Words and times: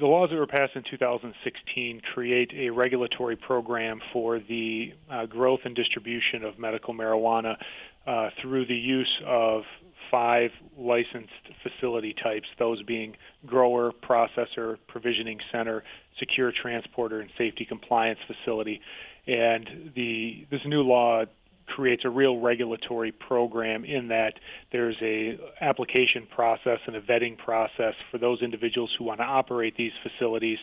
The 0.00 0.06
laws 0.06 0.30
that 0.30 0.36
were 0.36 0.46
passed 0.46 0.76
in 0.76 0.84
2016 0.88 2.02
create 2.14 2.52
a 2.54 2.70
regulatory 2.70 3.34
program 3.34 4.00
for 4.12 4.38
the 4.38 4.92
uh, 5.10 5.26
growth 5.26 5.58
and 5.64 5.74
distribution 5.74 6.44
of 6.44 6.56
medical 6.56 6.94
marijuana 6.94 7.56
uh, 8.06 8.30
through 8.40 8.66
the 8.66 8.76
use 8.76 9.20
of 9.26 9.64
five 10.08 10.52
licensed 10.78 11.32
facility 11.64 12.14
types, 12.14 12.46
those 12.60 12.80
being 12.84 13.16
grower, 13.44 13.90
processor, 13.90 14.78
provisioning 14.86 15.40
center, 15.50 15.82
secure 16.20 16.52
transporter, 16.52 17.20
and 17.20 17.30
safety 17.36 17.64
compliance 17.64 18.20
facility. 18.28 18.80
And 19.26 19.90
the 19.96 20.46
this 20.48 20.60
new 20.64 20.82
law 20.82 21.24
creates 21.68 22.04
a 22.04 22.10
real 22.10 22.38
regulatory 22.38 23.12
program 23.12 23.84
in 23.84 24.08
that 24.08 24.34
there's 24.72 24.96
a 25.00 25.38
application 25.60 26.26
process 26.34 26.80
and 26.86 26.96
a 26.96 27.00
vetting 27.00 27.36
process 27.38 27.94
for 28.10 28.18
those 28.18 28.42
individuals 28.42 28.90
who 28.98 29.04
want 29.04 29.20
to 29.20 29.24
operate 29.24 29.76
these 29.76 29.92
facilities. 30.02 30.58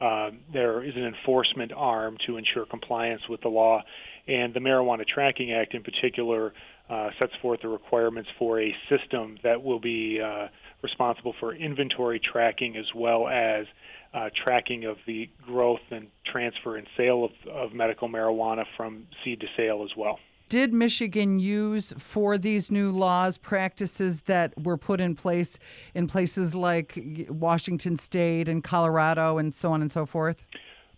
Uh, 0.00 0.30
there 0.52 0.82
is 0.82 0.94
an 0.96 1.04
enforcement 1.04 1.72
arm 1.74 2.16
to 2.26 2.36
ensure 2.36 2.66
compliance 2.66 3.22
with 3.28 3.40
the 3.42 3.48
law, 3.48 3.82
and 4.26 4.54
the 4.54 4.60
Marihuana 4.60 5.06
Tracking 5.06 5.52
Act 5.52 5.74
in 5.74 5.82
particular 5.82 6.52
uh, 6.90 7.10
sets 7.18 7.32
forth 7.40 7.60
the 7.62 7.68
requirements 7.68 8.28
for 8.38 8.60
a 8.60 8.74
system 8.88 9.38
that 9.42 9.62
will 9.62 9.80
be 9.80 10.20
uh, 10.20 10.48
responsible 10.82 11.34
for 11.40 11.54
inventory 11.54 12.20
tracking 12.20 12.76
as 12.76 12.86
well 12.94 13.26
as 13.28 13.66
uh, 14.12 14.28
tracking 14.44 14.84
of 14.84 14.96
the 15.06 15.28
growth 15.46 15.80
and 15.90 16.08
transfer 16.24 16.76
and 16.76 16.86
sale 16.96 17.24
of, 17.24 17.30
of 17.50 17.72
medical 17.72 18.08
marijuana 18.08 18.64
from 18.76 19.06
seed 19.24 19.40
to 19.40 19.46
sale 19.56 19.82
as 19.84 19.96
well. 19.96 20.18
Did 20.48 20.72
Michigan 20.72 21.38
use 21.38 21.92
for 21.96 22.36
these 22.38 22.70
new 22.70 22.90
laws 22.90 23.38
practices 23.38 24.22
that 24.22 24.52
were 24.62 24.76
put 24.76 25.00
in 25.00 25.14
place 25.14 25.58
in 25.94 26.06
places 26.06 26.54
like 26.54 26.98
Washington 27.28 27.96
State 27.96 28.48
and 28.48 28.62
Colorado 28.62 29.38
and 29.38 29.54
so 29.54 29.72
on 29.72 29.80
and 29.80 29.90
so 29.90 30.06
forth? 30.06 30.44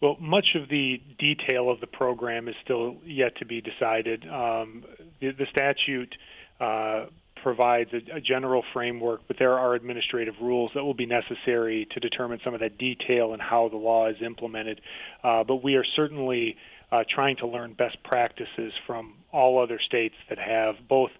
Well, 0.00 0.16
much 0.18 0.54
of 0.54 0.68
the 0.68 1.02
detail 1.18 1.70
of 1.70 1.80
the 1.80 1.86
program 1.86 2.48
is 2.48 2.54
still 2.64 2.96
yet 3.04 3.36
to 3.36 3.44
be 3.44 3.60
decided. 3.60 4.26
Um, 4.28 4.84
the, 5.20 5.32
the, 5.32 5.46
statute 5.50 6.14
uh, 6.58 7.06
provides 7.42 7.90
a, 7.92 8.16
a, 8.16 8.20
general 8.20 8.62
framework, 8.72 9.22
but 9.26 9.38
there 9.38 9.58
are 9.58 9.74
administrative 9.74 10.34
rules 10.40 10.70
that 10.74 10.84
will 10.84 10.94
be 10.94 11.06
necessary 11.06 11.86
to 11.90 12.00
determine 12.00 12.40
some 12.44 12.54
of 12.54 12.60
that 12.60 12.78
detail 12.78 13.32
and 13.32 13.42
how 13.42 13.68
the 13.68 13.76
law 13.76 14.08
is 14.08 14.16
implemented. 14.22 14.80
Uh, 15.22 15.44
but 15.44 15.62
we 15.62 15.74
are 15.74 15.84
certainly 15.96 16.56
uh, 16.92 17.04
trying 17.08 17.36
to 17.36 17.46
learn 17.46 17.72
best 17.72 18.02
practices 18.02 18.72
from 18.86 19.14
all 19.32 19.62
other 19.62 19.78
states 19.80 20.14
that 20.28 20.38
have 20.38 20.76
both 20.88 21.10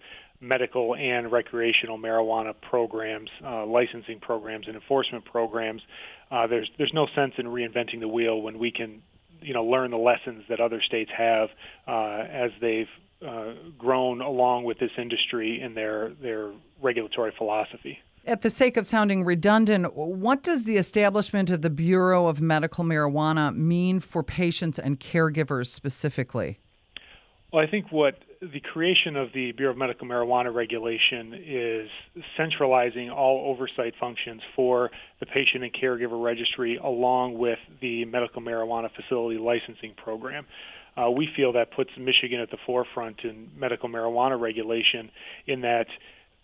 medical 0.41 0.95
and 0.95 1.31
recreational 1.31 1.97
marijuana 1.97 2.53
programs, 2.69 3.29
uh, 3.45 3.65
licensing 3.65 4.19
programs, 4.19 4.67
and 4.67 4.75
enforcement 4.75 5.23
programs. 5.23 5.81
Uh, 6.31 6.47
there's 6.47 6.69
there's 6.77 6.93
no 6.93 7.07
sense 7.13 7.33
in 7.37 7.45
reinventing 7.45 7.99
the 7.99 8.07
wheel 8.07 8.41
when 8.41 8.57
we 8.57 8.71
can, 8.71 9.01
you 9.41 9.53
know, 9.53 9.63
learn 9.63 9.91
the 9.91 9.97
lessons 9.97 10.43
that 10.49 10.59
other 10.59 10.81
states 10.81 11.11
have 11.15 11.49
uh, 11.87 12.25
as 12.29 12.51
they've 12.59 12.89
uh, 13.25 13.53
grown 13.77 14.21
along 14.21 14.63
with 14.63 14.79
this 14.79 14.91
industry 14.97 15.61
in 15.61 15.73
their 15.73 16.09
their 16.21 16.51
regulatory 16.81 17.31
philosophy. 17.37 17.99
At 18.25 18.41
the 18.41 18.51
sake 18.51 18.77
of 18.77 18.85
sounding 18.85 19.23
redundant, 19.23 19.95
what 19.95 20.43
does 20.43 20.65
the 20.65 20.77
establishment 20.77 21.49
of 21.49 21.63
the 21.63 21.71
Bureau 21.71 22.27
of 22.27 22.39
Medical 22.39 22.83
Marihuana 22.83 23.55
mean 23.55 23.99
for 23.99 24.21
patients 24.21 24.77
and 24.77 24.99
caregivers 24.99 25.67
specifically? 25.67 26.59
Well, 27.51 27.61
I 27.61 27.69
think 27.69 27.91
what 27.91 28.15
the 28.41 28.61
creation 28.61 29.17
of 29.17 29.33
the 29.33 29.51
Bureau 29.51 29.73
of 29.73 29.77
Medical 29.77 30.07
Marihuana 30.07 30.53
regulation 30.53 31.33
is 31.45 31.89
centralizing 32.37 33.09
all 33.09 33.51
oversight 33.51 33.93
functions 33.99 34.41
for 34.55 34.89
the 35.19 35.25
patient 35.25 35.65
and 35.65 35.73
caregiver 35.73 36.23
registry 36.23 36.77
along 36.77 37.37
with 37.37 37.59
the 37.81 38.05
medical 38.05 38.41
marijuana 38.41 38.89
facility 38.95 39.37
licensing 39.37 39.93
program. 39.95 40.45
Uh, 40.95 41.11
we 41.11 41.29
feel 41.35 41.51
that 41.51 41.71
puts 41.71 41.89
Michigan 41.97 42.39
at 42.39 42.51
the 42.51 42.57
forefront 42.65 43.19
in 43.25 43.49
medical 43.57 43.89
marijuana 43.89 44.39
regulation 44.39 45.11
in 45.45 45.59
that 45.61 45.87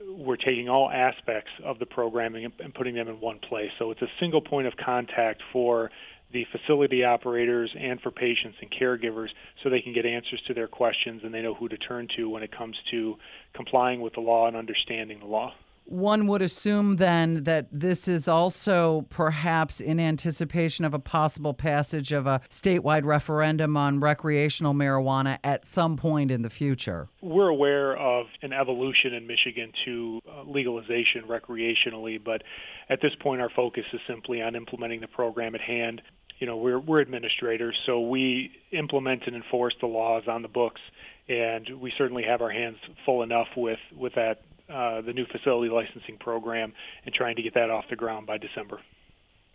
we're 0.05 0.35
taking 0.35 0.67
all 0.67 0.91
aspects 0.91 1.51
of 1.63 1.79
the 1.79 1.85
programming 1.85 2.51
and 2.59 2.73
putting 2.73 2.95
them 2.95 3.07
in 3.07 3.19
one 3.21 3.39
place. 3.39 3.71
So 3.79 3.91
it's 3.91 4.01
a 4.01 4.11
single 4.19 4.41
point 4.41 4.67
of 4.67 4.75
contact 4.75 5.41
for 5.53 5.89
the 6.31 6.45
facility 6.51 7.03
operators 7.03 7.73
and 7.77 8.01
for 8.01 8.11
patients 8.11 8.57
and 8.61 8.69
caregivers 8.71 9.29
so 9.63 9.69
they 9.69 9.81
can 9.81 9.93
get 9.93 10.05
answers 10.05 10.41
to 10.47 10.53
their 10.53 10.67
questions 10.67 11.21
and 11.23 11.33
they 11.33 11.41
know 11.41 11.53
who 11.53 11.69
to 11.69 11.77
turn 11.77 12.07
to 12.15 12.29
when 12.29 12.43
it 12.43 12.51
comes 12.51 12.75
to 12.91 13.17
complying 13.53 14.01
with 14.01 14.13
the 14.13 14.19
law 14.19 14.47
and 14.47 14.55
understanding 14.55 15.19
the 15.19 15.25
law. 15.25 15.53
One 15.89 16.27
would 16.27 16.41
assume 16.41 16.97
then 16.97 17.45
that 17.45 17.67
this 17.71 18.09
is 18.09 18.27
also 18.27 19.05
perhaps 19.09 19.79
in 19.79 20.01
anticipation 20.01 20.83
of 20.83 20.93
a 20.93 20.99
possible 20.99 21.53
passage 21.53 22.11
of 22.11 22.27
a 22.27 22.41
statewide 22.49 23.05
referendum 23.05 23.77
on 23.77 24.01
recreational 24.01 24.73
marijuana 24.73 25.39
at 25.45 25.65
some 25.65 25.95
point 25.95 26.29
in 26.29 26.41
the 26.41 26.49
future. 26.49 27.07
We're 27.21 27.47
aware 27.47 27.95
of 27.95 28.25
an 28.41 28.51
evolution 28.51 29.13
in 29.13 29.27
Michigan 29.27 29.71
to 29.85 30.19
uh, 30.29 30.43
legalization 30.43 31.23
recreationally, 31.23 32.21
but 32.21 32.43
at 32.89 32.99
this 33.01 33.15
point 33.21 33.39
our 33.39 33.49
focus 33.49 33.85
is 33.93 34.01
simply 34.07 34.41
on 34.41 34.57
implementing 34.57 34.99
the 34.99 35.07
program 35.07 35.55
at 35.55 35.61
hand. 35.61 36.01
You 36.39 36.47
know, 36.47 36.57
we're, 36.57 36.79
we're 36.79 37.01
administrators, 37.01 37.75
so 37.85 38.01
we 38.01 38.51
implement 38.71 39.23
and 39.25 39.35
enforce 39.35 39.73
the 39.81 39.87
laws 39.87 40.23
on 40.27 40.41
the 40.41 40.47
books, 40.47 40.81
and 41.27 41.81
we 41.81 41.91
certainly 41.97 42.23
have 42.23 42.41
our 42.41 42.51
hands 42.51 42.77
full 43.05 43.23
enough 43.23 43.47
with, 43.55 43.79
with 43.97 44.13
that 44.15 44.41
uh, 44.69 45.01
the 45.01 45.13
new 45.13 45.25
facility 45.27 45.71
licensing 45.71 46.17
program 46.19 46.73
and 47.05 47.15
trying 47.15 47.37
to 47.37 47.41
get 47.41 47.53
that 47.53 47.69
off 47.69 47.85
the 47.89 47.95
ground 47.95 48.27
by 48.27 48.37
December. 48.37 48.79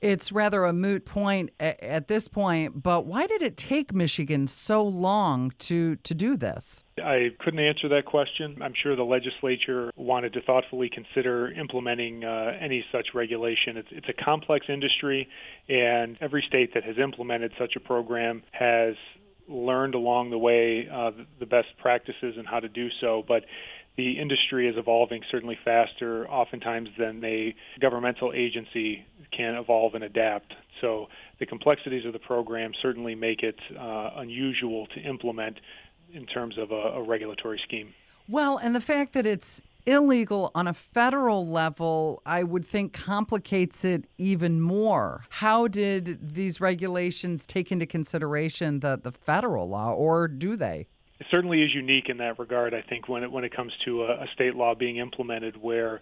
It's 0.03 0.33
rather 0.33 0.65
a 0.65 0.73
moot 0.73 1.05
point 1.05 1.51
at 1.61 2.09
this 2.09 2.27
point, 2.27 2.83
but 2.83 3.07
why 3.07 3.29
did 3.29 3.41
it 3.41 3.57
take 3.57 3.95
Michigan 3.95 4.49
so 4.49 4.83
long 4.83 5.53
to, 5.61 5.95
to 5.95 6.13
do 6.13 6.37
this? 6.37 6.85
I 6.99 7.31
couldn't 7.39 7.61
answer 7.61 7.89
that 7.91 8.05
question. 8.05 8.59
I'm 8.61 8.75
sure 8.75 8.97
the 8.97 9.05
legislature 9.05 9.93
wanted 9.95 10.33
to 10.33 10.43
thoughtfully 10.43 10.91
consider 10.91 11.53
implementing 11.53 12.25
uh, 12.25 12.59
any 12.61 12.85
such 12.91 13.15
regulation. 13.15 13.77
It's, 13.77 13.89
it's 13.93 14.09
a 14.09 14.25
complex 14.25 14.67
industry, 14.69 15.29
and 15.69 16.19
every 16.21 16.43
state 16.49 16.75
that 16.75 16.83
has 16.83 16.99
implemented 16.99 17.53
such 17.57 17.77
a 17.77 17.81
program 17.81 18.43
has 18.51 18.97
learned 19.49 19.95
along 19.95 20.31
the 20.31 20.39
way 20.39 20.89
uh, 20.93 21.13
the 21.39 21.47
best 21.47 21.69
practices 21.79 22.35
and 22.37 22.47
how 22.49 22.59
to 22.59 22.69
do 22.69 22.89
so. 23.01 23.25
But 23.27 23.45
the 23.97 24.19
industry 24.19 24.69
is 24.69 24.77
evolving 24.77 25.23
certainly 25.31 25.59
faster 25.65 26.27
oftentimes 26.29 26.89
than 26.99 27.23
a 27.25 27.55
governmental 27.81 28.33
agency 28.35 29.05
can 29.33 29.55
evolve 29.55 29.95
and 29.95 30.05
adapt. 30.05 30.55
So 30.81 31.09
the 31.39 31.47
complexities 31.47 32.05
of 32.05 32.13
the 32.13 32.19
program 32.19 32.73
certainly 32.81 33.15
make 33.15 33.43
it 33.43 33.59
uh, 33.79 34.11
unusual 34.17 34.87
to 34.95 35.01
implement 35.01 35.59
in 36.13 36.27
terms 36.27 36.59
of 36.59 36.71
a, 36.71 36.75
a 36.75 37.03
regulatory 37.03 37.61
scheme. 37.65 37.95
Well, 38.29 38.57
and 38.59 38.75
the 38.75 38.81
fact 38.81 39.15
that 39.15 39.27
it's 39.27 39.63
illegal 39.85 40.53
on 40.55 40.69
a 40.69 40.75
federal 40.75 41.47
level, 41.49 42.23
I 42.25 42.45
would 42.45 42.67
think 42.67 42.93
complicates 42.93 43.85
it 43.85 44.05
even 44.17 44.61
more. 44.61 45.25
How 45.29 45.67
did 45.67 46.35
these 46.35 46.61
regulations 46.61 47.47
take 47.47 47.73
into 47.73 47.87
consideration 47.87 48.81
the, 48.81 49.01
the 49.03 49.13
federal 49.13 49.69
law, 49.69 49.93
or 49.93 50.29
do 50.29 50.57
they? 50.57 50.87
it 51.23 51.29
certainly 51.31 51.63
is 51.63 51.73
unique 51.73 52.09
in 52.09 52.17
that 52.17 52.37
regard. 52.41 52.75
I 52.75 52.83
think 52.83 53.09
when 53.09 53.23
it 53.23 53.31
when 53.31 53.45
it 53.45 53.55
comes 53.55 53.73
to 53.85 54.03
a, 54.03 54.25
a 54.25 54.27
state 54.35 54.57
law 54.57 54.75
being 54.75 54.97
implemented 54.97 55.57
where 55.57 56.01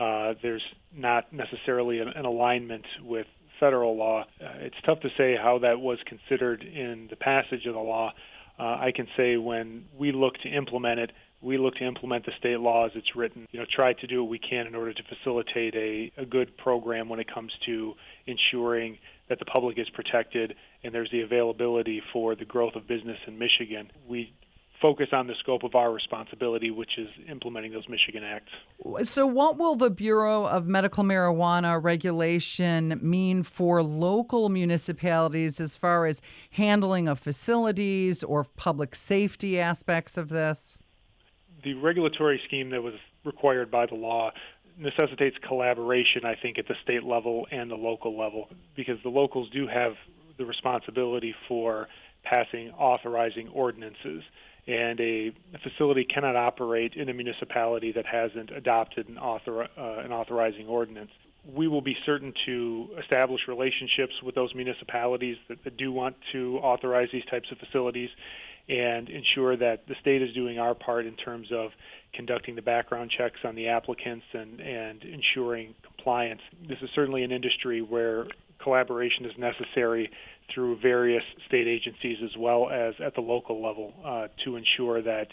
uh, 0.00 0.34
there's 0.42 0.62
not 0.96 1.32
necessarily 1.32 2.00
an, 2.00 2.08
an 2.08 2.24
alignment 2.24 2.86
with 3.02 3.26
federal 3.60 3.96
law, 3.96 4.22
uh, 4.22 4.46
it's 4.56 4.76
tough 4.84 4.98
to 5.00 5.10
say 5.18 5.36
how 5.36 5.58
that 5.58 5.78
was 5.78 5.98
considered 6.06 6.62
in 6.62 7.06
the 7.10 7.16
passage 7.16 7.66
of 7.66 7.74
the 7.74 7.80
law. 7.80 8.12
Uh, 8.58 8.62
I 8.62 8.92
can 8.94 9.06
say 9.16 9.36
when 9.36 9.84
we 9.96 10.12
look 10.12 10.38
to 10.38 10.48
implement 10.48 11.00
it, 11.00 11.12
we 11.42 11.56
look 11.56 11.74
to 11.76 11.84
implement 11.84 12.26
the 12.26 12.32
state 12.38 12.60
law 12.60 12.86
as 12.86 12.92
it's 12.94 13.14
written. 13.14 13.46
You 13.52 13.60
know, 13.60 13.66
try 13.70 13.92
to 13.92 14.06
do 14.06 14.22
what 14.22 14.30
we 14.30 14.38
can 14.38 14.66
in 14.66 14.74
order 14.74 14.92
to 14.92 15.02
facilitate 15.04 15.74
a, 15.74 16.12
a 16.20 16.26
good 16.26 16.56
program 16.56 17.08
when 17.08 17.20
it 17.20 17.32
comes 17.32 17.52
to 17.66 17.94
ensuring 18.26 18.98
that 19.28 19.38
the 19.38 19.44
public 19.44 19.78
is 19.78 19.88
protected 19.90 20.54
and 20.82 20.94
there's 20.94 21.10
the 21.10 21.20
availability 21.20 22.02
for 22.12 22.34
the 22.34 22.44
growth 22.44 22.74
of 22.74 22.86
business 22.88 23.18
in 23.26 23.38
Michigan. 23.38 23.90
We 24.08 24.32
focus 24.80 25.08
on 25.12 25.26
the 25.26 25.34
scope 25.34 25.62
of 25.62 25.74
our 25.74 25.92
responsibility, 25.92 26.70
which 26.70 26.98
is 26.98 27.08
implementing 27.28 27.72
those 27.72 27.88
Michigan 27.88 28.24
acts. 28.24 28.52
So, 29.08 29.26
what 29.26 29.58
will 29.58 29.76
the 29.76 29.90
Bureau 29.90 30.46
of 30.46 30.66
Medical 30.66 31.04
Marihuana 31.04 31.82
regulation 31.82 32.98
mean 33.02 33.42
for 33.42 33.82
local 33.82 34.48
municipalities 34.48 35.60
as 35.60 35.76
far 35.76 36.06
as 36.06 36.20
handling 36.50 37.08
of 37.08 37.18
facilities 37.18 38.22
or 38.22 38.44
public 38.56 38.94
safety 38.94 39.60
aspects 39.60 40.16
of 40.16 40.28
this? 40.28 40.78
The 41.62 41.74
regulatory 41.74 42.40
scheme 42.46 42.70
that 42.70 42.82
was 42.82 42.94
required 43.24 43.70
by 43.70 43.86
the 43.86 43.94
law 43.94 44.32
necessitates 44.78 45.36
collaboration, 45.46 46.24
I 46.24 46.34
think, 46.34 46.58
at 46.58 46.66
the 46.66 46.74
state 46.82 47.04
level 47.04 47.46
and 47.50 47.70
the 47.70 47.76
local 47.76 48.18
level, 48.18 48.48
because 48.74 48.96
the 49.02 49.10
locals 49.10 49.50
do 49.50 49.66
have 49.66 49.92
the 50.38 50.46
responsibility 50.46 51.34
for 51.46 51.86
passing 52.22 52.70
authorizing 52.72 53.48
ordinances 53.48 54.22
and 54.66 55.00
a 55.00 55.32
facility 55.62 56.04
cannot 56.04 56.36
operate 56.36 56.94
in 56.94 57.08
a 57.08 57.14
municipality 57.14 57.92
that 57.92 58.06
hasn't 58.06 58.50
adopted 58.50 59.08
an, 59.08 59.18
author, 59.18 59.62
uh, 59.62 59.98
an 60.04 60.12
authorizing 60.12 60.66
ordinance. 60.66 61.10
we 61.54 61.66
will 61.66 61.80
be 61.80 61.96
certain 62.04 62.32
to 62.46 62.88
establish 63.00 63.48
relationships 63.48 64.12
with 64.22 64.34
those 64.34 64.54
municipalities 64.54 65.36
that, 65.48 65.62
that 65.64 65.76
do 65.76 65.90
want 65.90 66.14
to 66.32 66.58
authorize 66.58 67.08
these 67.12 67.24
types 67.30 67.50
of 67.50 67.58
facilities 67.58 68.10
and 68.68 69.08
ensure 69.08 69.56
that 69.56 69.88
the 69.88 69.94
state 70.00 70.22
is 70.22 70.32
doing 70.34 70.58
our 70.58 70.74
part 70.74 71.06
in 71.06 71.14
terms 71.14 71.48
of 71.50 71.70
conducting 72.12 72.54
the 72.54 72.62
background 72.62 73.10
checks 73.10 73.40
on 73.44 73.54
the 73.54 73.66
applicants 73.66 74.24
and, 74.32 74.60
and 74.60 75.02
ensuring 75.02 75.74
compliance. 75.82 76.42
This 76.68 76.78
is 76.82 76.90
certainly 76.94 77.24
an 77.24 77.32
industry 77.32 77.82
where 77.82 78.26
collaboration 78.62 79.24
is 79.24 79.36
necessary 79.38 80.10
through 80.52 80.78
various 80.80 81.22
state 81.46 81.66
agencies 81.66 82.18
as 82.24 82.36
well 82.36 82.70
as 82.70 82.94
at 83.00 83.14
the 83.14 83.20
local 83.20 83.62
level 83.62 83.94
uh, 84.04 84.28
to 84.44 84.56
ensure 84.56 85.02
that 85.02 85.28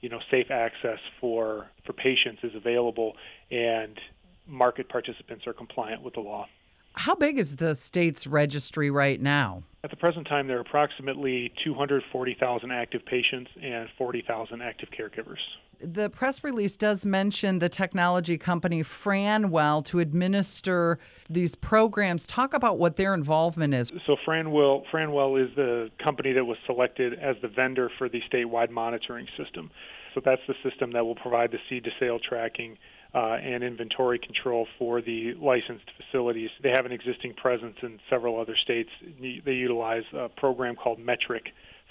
you 0.00 0.08
know 0.08 0.20
safe 0.30 0.50
access 0.50 0.98
for 1.20 1.68
for 1.84 1.92
patients 1.92 2.40
is 2.42 2.54
available 2.54 3.16
and 3.50 3.98
market 4.46 4.88
participants 4.88 5.46
are 5.46 5.52
compliant 5.52 6.02
with 6.02 6.14
the 6.14 6.20
law. 6.20 6.46
How 6.94 7.14
big 7.14 7.38
is 7.38 7.56
the 7.56 7.74
state's 7.74 8.26
registry 8.26 8.90
right 8.90 9.20
now? 9.20 9.62
At 9.84 9.90
the 9.90 9.96
present 9.96 10.26
time, 10.26 10.48
there 10.48 10.56
are 10.56 10.62
approximately 10.62 11.52
240,000 11.62 12.72
active 12.72 13.04
patients 13.06 13.50
and 13.62 13.88
40,000 13.96 14.60
active 14.60 14.88
caregivers. 14.90 15.38
The 15.80 16.10
press 16.10 16.42
release 16.42 16.76
does 16.76 17.06
mention 17.06 17.60
the 17.60 17.68
technology 17.68 18.36
company 18.36 18.82
Franwell 18.82 19.84
to 19.86 20.00
administer 20.00 20.98
these 21.30 21.54
programs. 21.54 22.26
Talk 22.26 22.52
about 22.52 22.78
what 22.78 22.96
their 22.96 23.14
involvement 23.14 23.74
is. 23.74 23.92
So 24.04 24.16
Franwell, 24.26 24.84
Franwell 24.90 25.36
is 25.36 25.54
the 25.54 25.90
company 26.02 26.32
that 26.32 26.44
was 26.44 26.58
selected 26.66 27.14
as 27.14 27.36
the 27.42 27.48
vendor 27.48 27.90
for 27.96 28.08
the 28.08 28.20
statewide 28.22 28.70
monitoring 28.70 29.28
system. 29.36 29.70
So 30.14 30.20
that's 30.24 30.42
the 30.48 30.54
system 30.68 30.92
that 30.92 31.04
will 31.04 31.14
provide 31.14 31.52
the 31.52 31.60
seed 31.68 31.84
to 31.84 31.90
sale 32.00 32.18
tracking 32.18 32.76
uh, 33.14 33.34
and 33.34 33.62
inventory 33.62 34.18
control 34.18 34.66
for 34.78 35.00
the 35.00 35.34
licensed 35.34 35.90
facilities. 35.96 36.50
They 36.60 36.70
have 36.70 36.86
an 36.86 36.92
existing 36.92 37.34
presence 37.34 37.76
in 37.82 38.00
several 38.10 38.40
other 38.40 38.56
states. 38.56 38.90
They 39.20 39.52
utilize 39.52 40.04
a 40.12 40.28
program 40.28 40.74
called 40.74 40.98
Metrc 40.98 41.42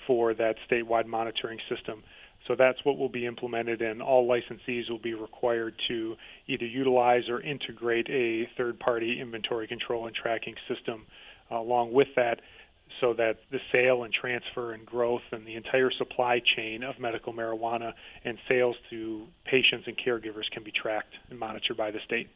for 0.05 0.33
that 0.33 0.57
statewide 0.69 1.05
monitoring 1.05 1.59
system. 1.69 2.03
So 2.47 2.55
that's 2.55 2.79
what 2.83 2.97
will 2.97 3.09
be 3.09 3.25
implemented, 3.25 3.81
and 3.81 4.01
all 4.01 4.27
licensees 4.27 4.89
will 4.89 4.99
be 4.99 5.13
required 5.13 5.75
to 5.89 6.15
either 6.47 6.65
utilize 6.65 7.27
or 7.27 7.41
integrate 7.41 8.09
a 8.09 8.47
third-party 8.55 9.19
inventory 9.19 9.67
control 9.67 10.07
and 10.07 10.15
tracking 10.15 10.55
system 10.67 11.05
uh, 11.51 11.59
along 11.59 11.91
with 11.91 12.07
that 12.15 12.39
so 13.01 13.13
that 13.13 13.37
the 13.51 13.59
sale 13.71 14.03
and 14.03 14.13
transfer 14.13 14.71
and 14.71 14.85
growth 14.85 15.21
and 15.31 15.45
the 15.45 15.55
entire 15.55 15.91
supply 15.91 16.41
chain 16.55 16.83
of 16.83 16.97
medical 16.99 17.33
marijuana 17.33 17.91
and 18.23 18.37
sales 18.47 18.77
to 18.89 19.25
patients 19.45 19.85
and 19.87 19.97
caregivers 19.97 20.49
can 20.51 20.63
be 20.63 20.71
tracked 20.71 21.13
and 21.29 21.37
monitored 21.37 21.75
by 21.75 21.91
the 21.91 21.99
state. 22.05 22.29